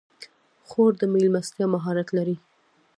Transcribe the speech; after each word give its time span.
خور 0.67 0.91
د 0.99 1.01
میلمستیا 1.13 1.65
مهارت 1.75 2.07
لري. 2.17 2.35